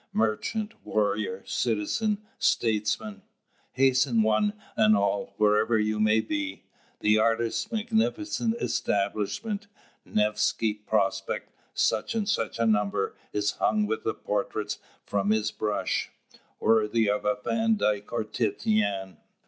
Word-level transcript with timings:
Merchant, 0.13 0.73
warrior, 0.83 1.43
citizen, 1.45 2.23
statesman 2.39 3.21
hasten 3.73 4.23
one 4.23 4.53
and 4.75 4.97
all, 4.97 5.35
wherever 5.37 5.77
you 5.77 5.99
may 5.99 6.21
be. 6.21 6.63
The 7.01 7.19
artist's 7.19 7.71
magnificent 7.71 8.55
establishment 8.59 9.67
(Nevsky 10.03 10.73
Prospect, 10.73 11.53
such 11.75 12.15
and 12.15 12.27
such 12.27 12.57
a 12.57 12.65
number) 12.65 13.15
is 13.31 13.51
hung 13.51 13.85
with 13.85 14.03
portraits 14.23 14.79
from 15.05 15.29
his 15.29 15.51
brush, 15.51 16.09
worthy 16.59 17.07
of 17.07 17.27
Van 17.43 17.77
Dyck 17.77 18.11
or 18.11 18.23
Titian. 18.23 19.17